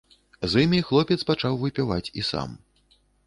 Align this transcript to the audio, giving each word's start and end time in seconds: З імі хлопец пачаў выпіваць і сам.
З 0.53 0.63
імі 0.67 0.79
хлопец 0.87 1.17
пачаў 1.29 1.59
выпіваць 1.65 2.09
і 2.21 2.27
сам. 2.31 2.59